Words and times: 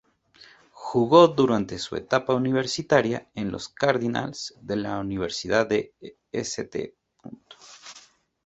Jugó 0.73 1.27
durante 1.27 1.77
su 1.77 1.95
etapa 1.95 2.33
universitaria 2.33 3.29
en 3.35 3.51
los 3.51 3.69
"Cardinals" 3.69 4.55
de 4.59 4.75
la 4.77 4.97
Universidad 4.97 5.67
de 5.69 5.93
St. 6.31 6.95